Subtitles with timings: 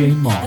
[0.00, 0.39] DJ Marshall.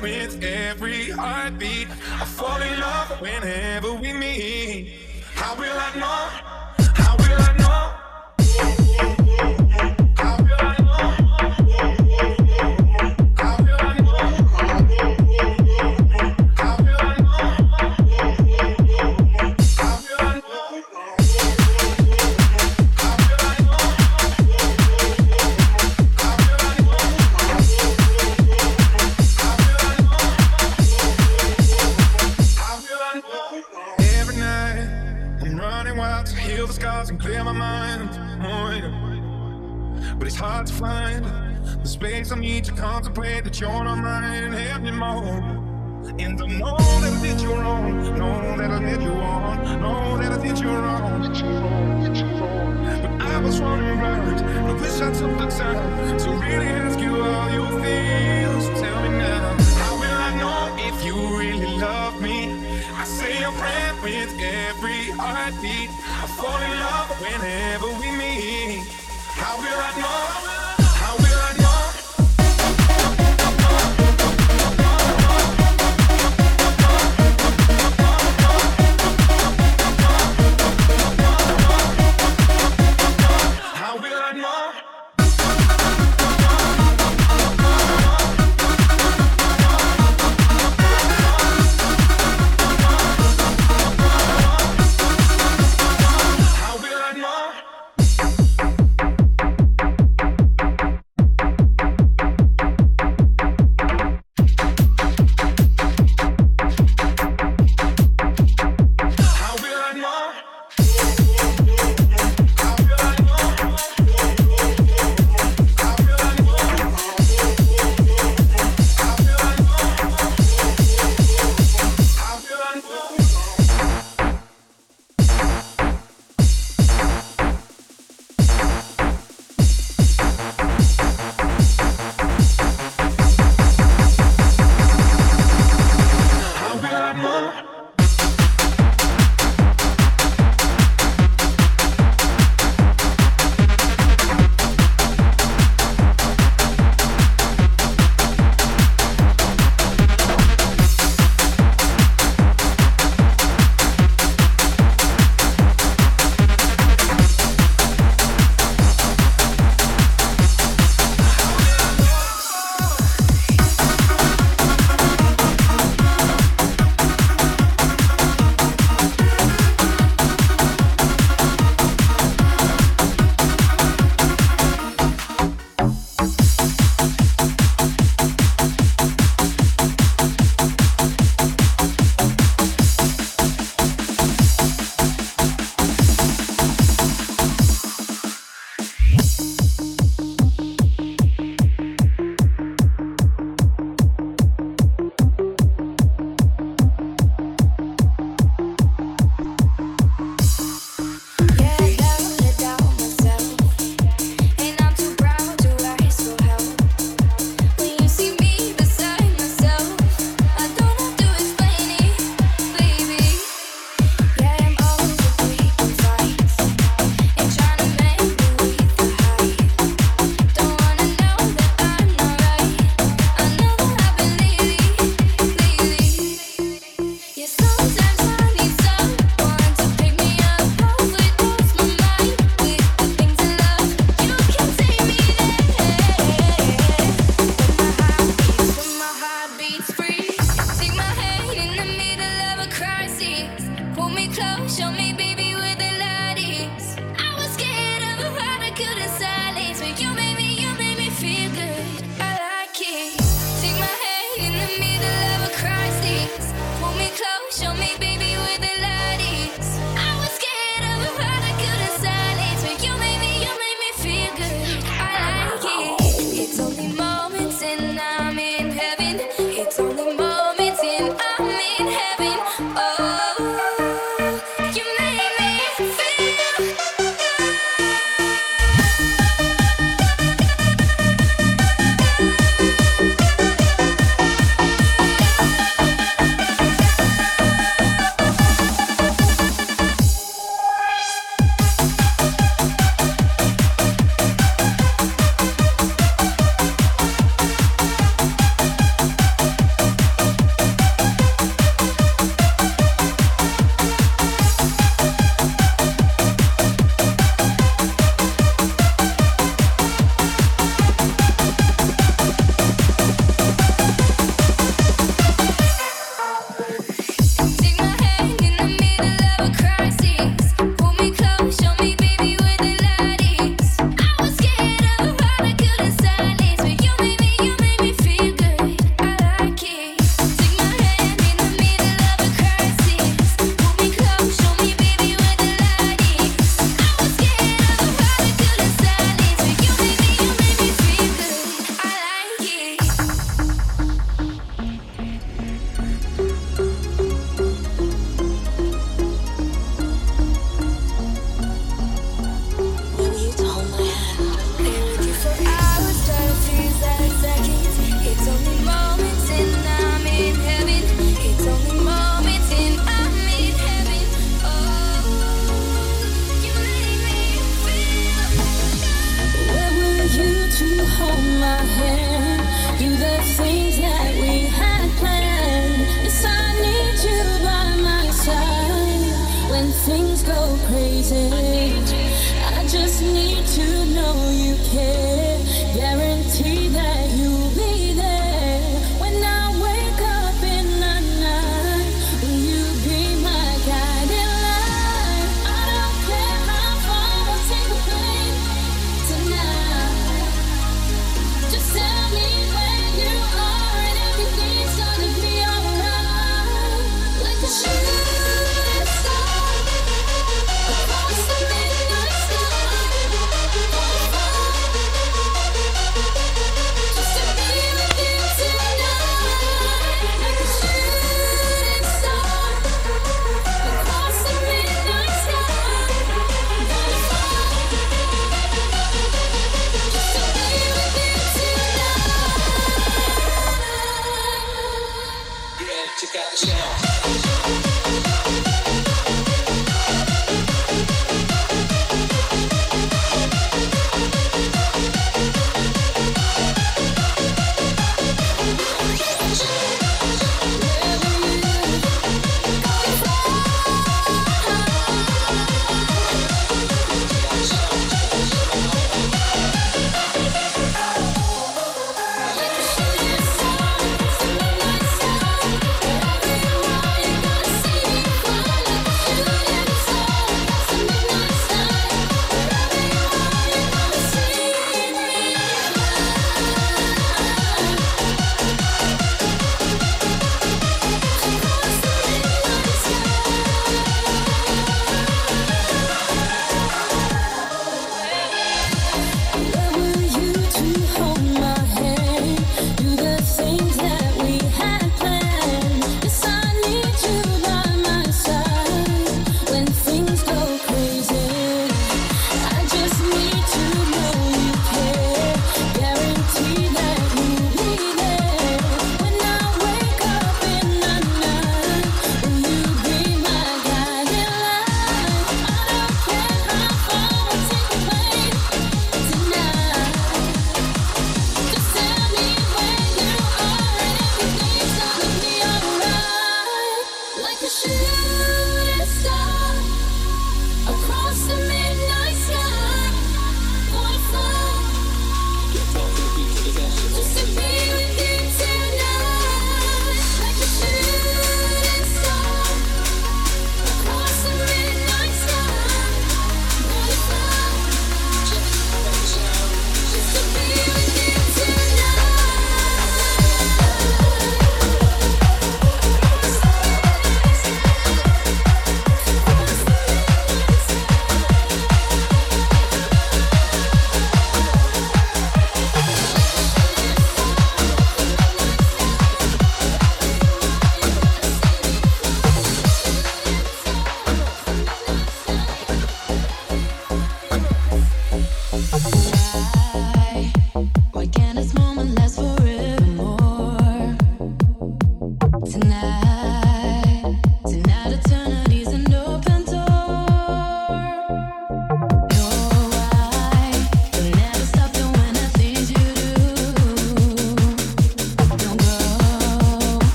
[0.00, 1.88] with every heartbeat.
[1.90, 4.94] I fall in love whenever we meet.
[5.34, 6.59] How will I know?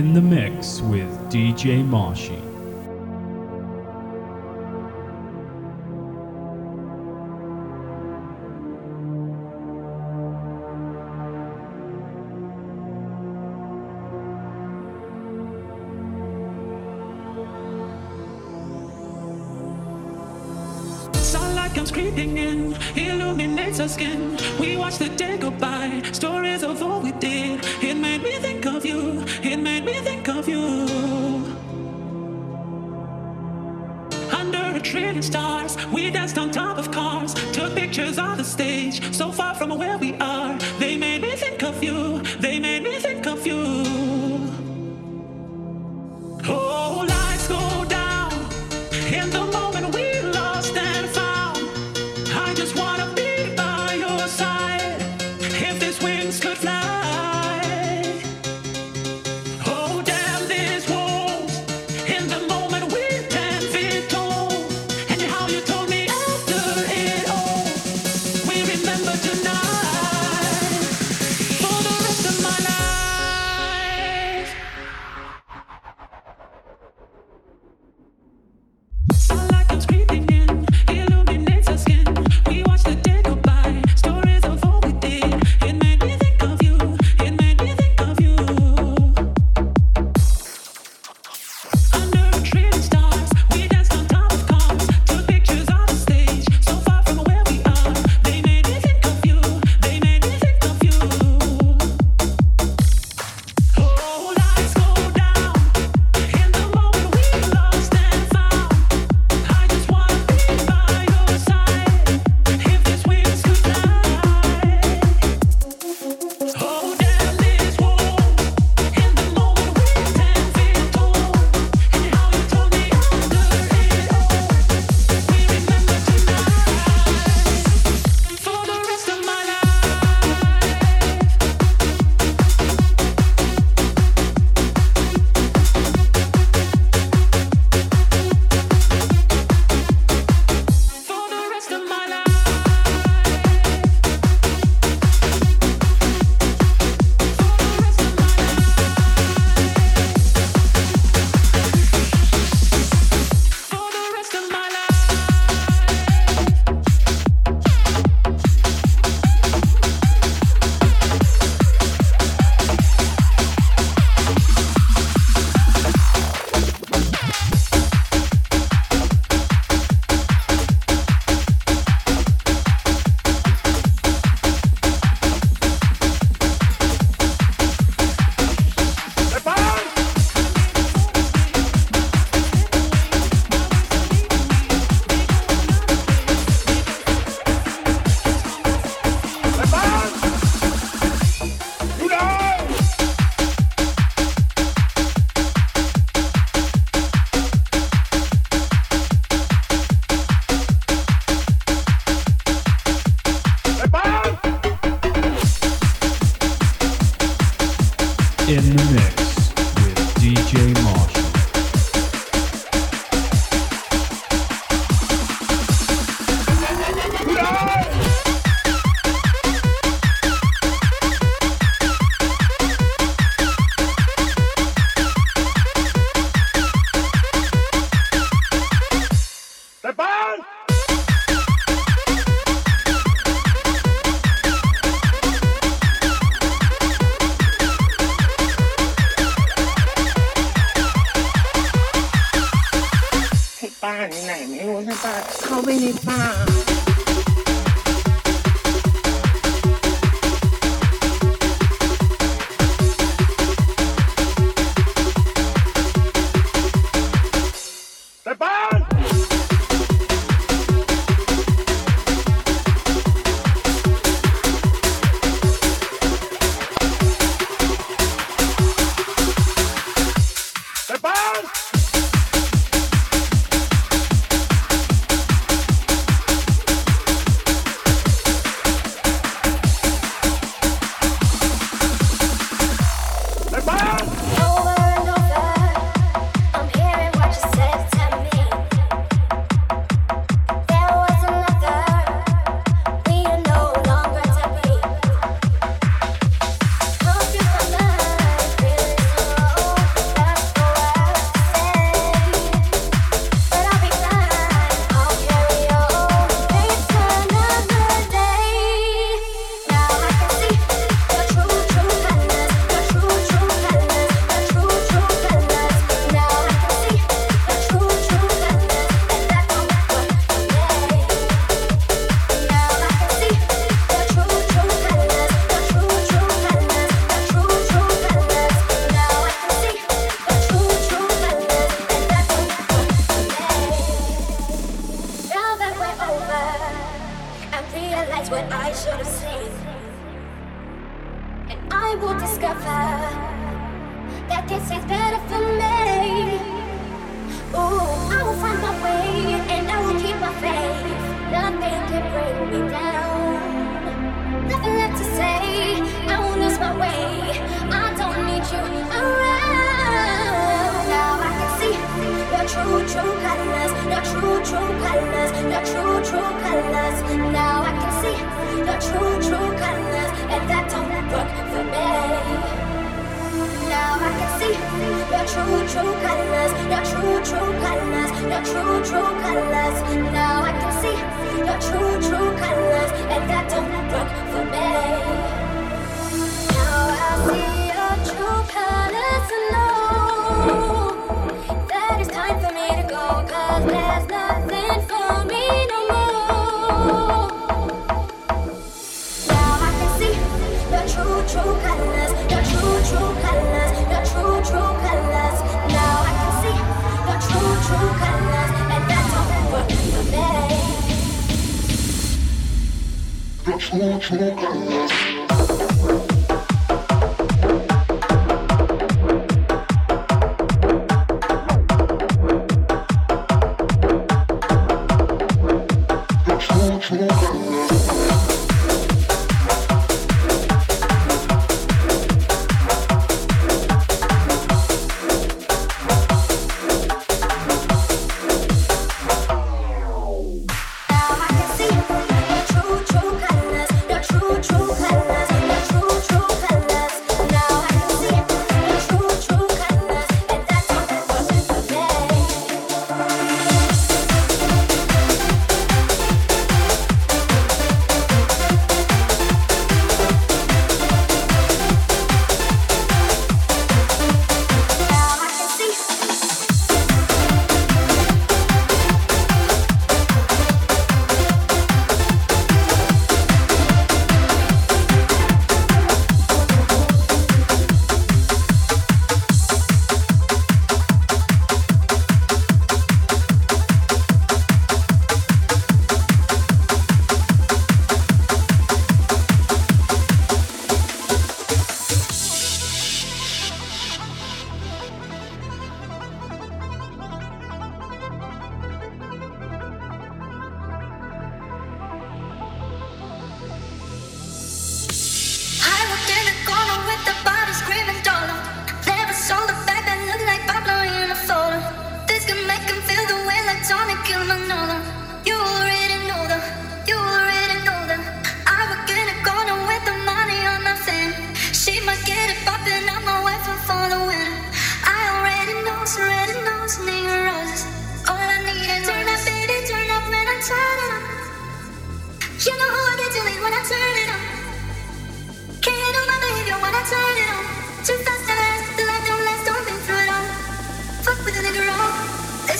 [0.00, 2.39] In the mix with DJ Marshy.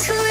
[0.09, 0.30] That's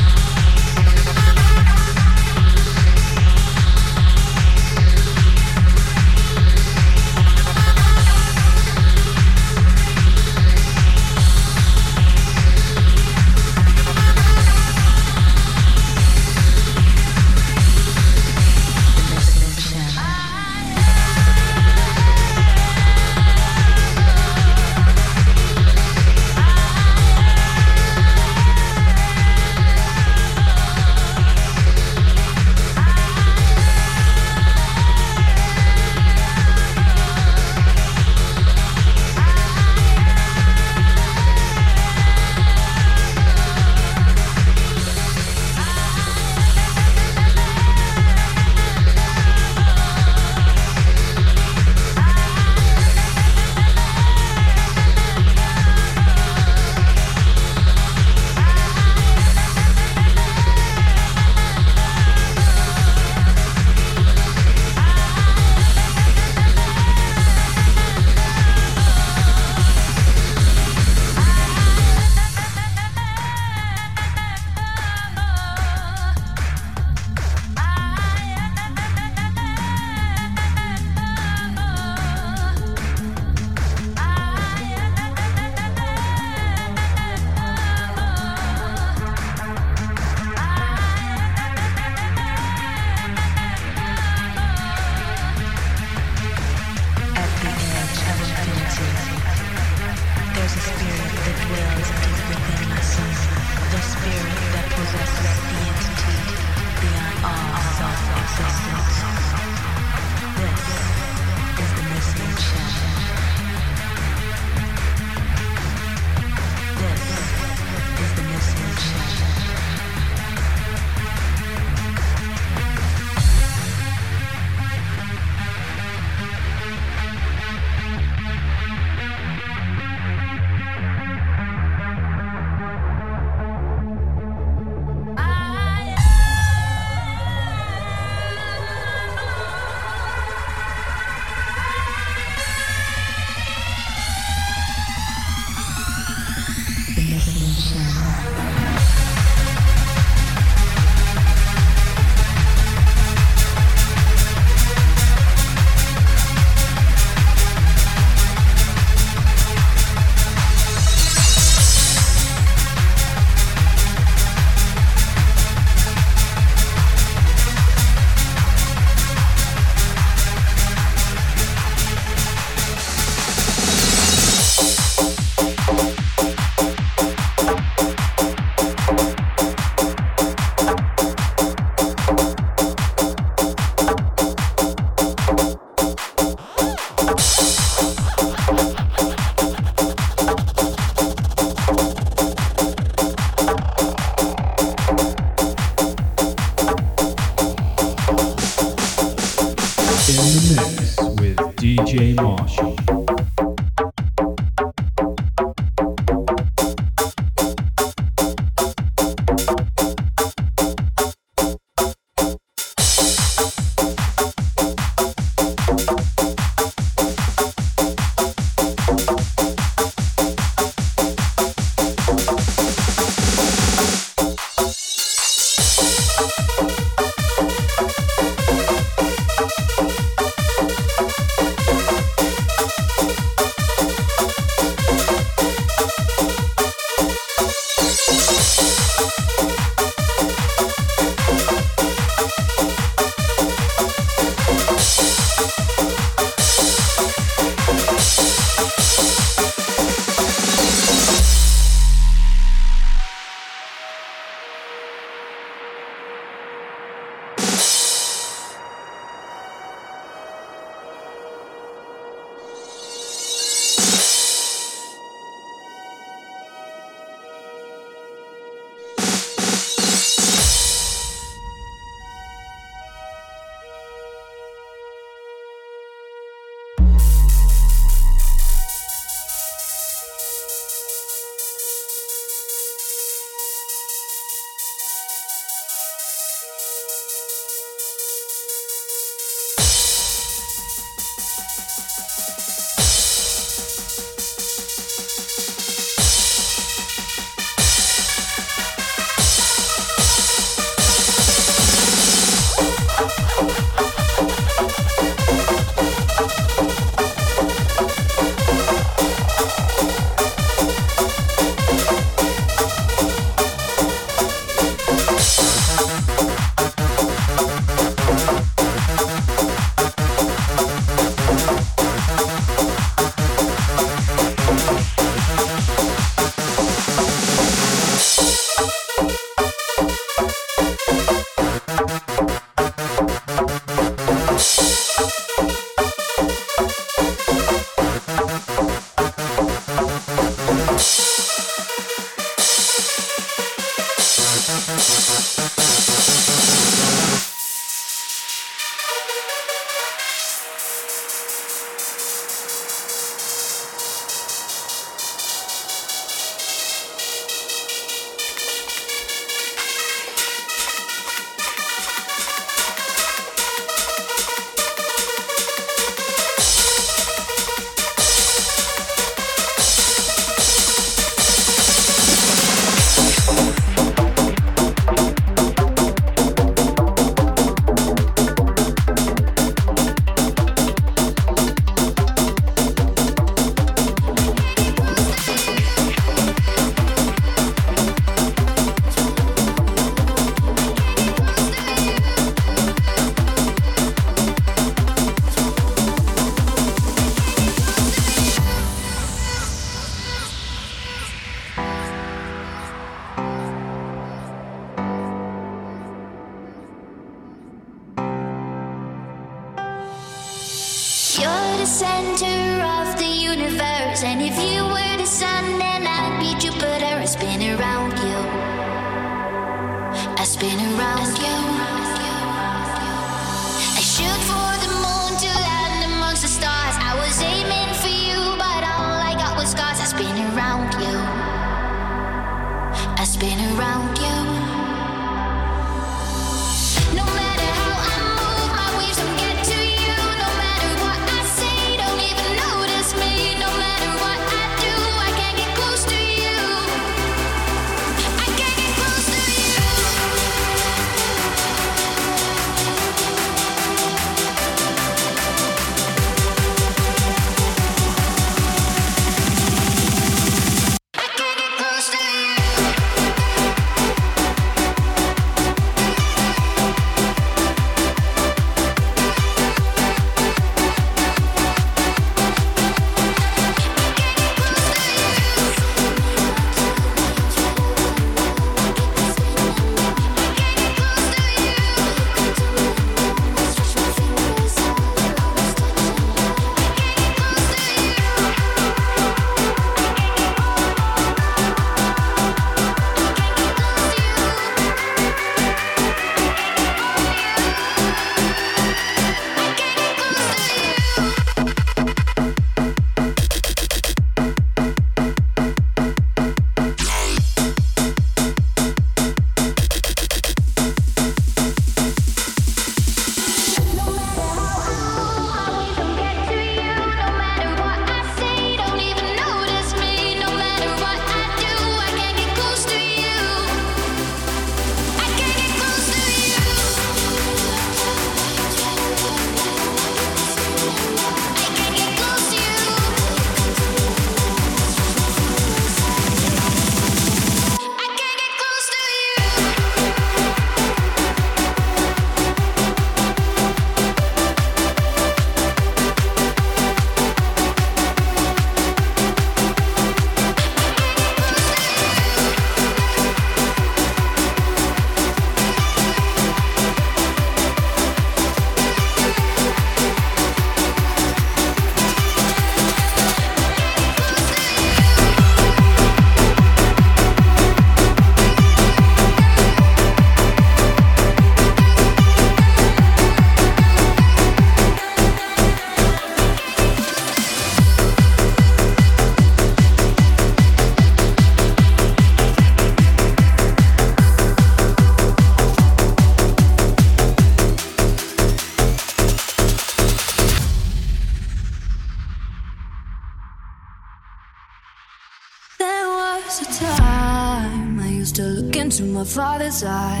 [599.14, 600.00] father's eye.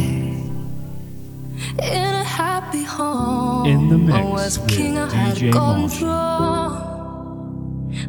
[1.82, 4.98] In a happy home, In the I mix was a with king.
[4.98, 5.98] I had DJ a golden Marsh.
[5.98, 6.76] throne.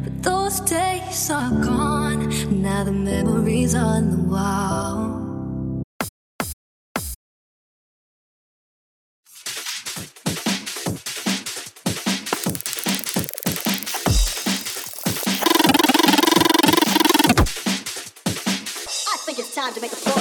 [0.02, 2.28] But those days are gone.
[2.62, 5.82] Now the memories on the wall.
[17.88, 20.16] I think it's time to make the floor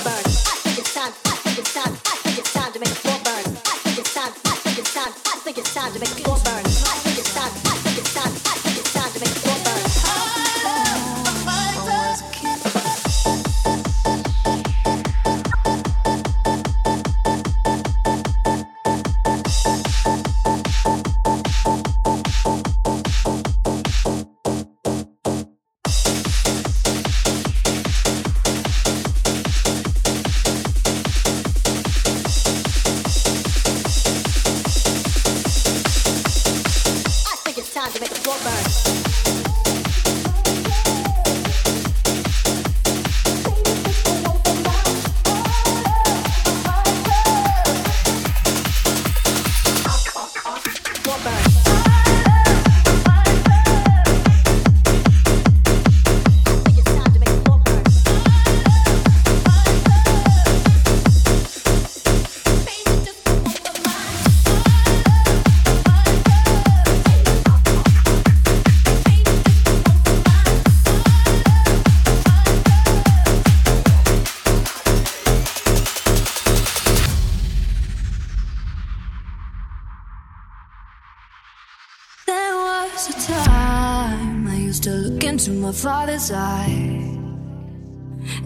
[86.29, 87.15] father's.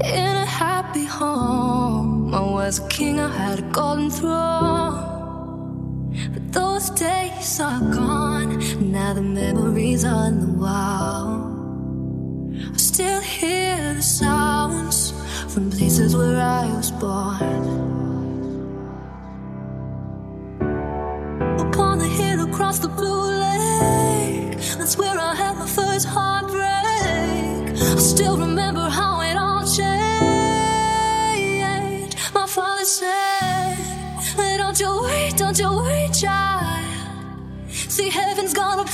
[0.04, 4.96] In a happy home, I was a king, I had a golden throne.
[6.34, 8.60] But those days are gone,
[8.92, 11.46] now the memories on the wall.
[12.74, 15.14] I still hear the sounds
[15.54, 17.88] from places where I was born.
[21.60, 23.39] upon the hill across the blue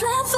[0.02, 0.35] heaven's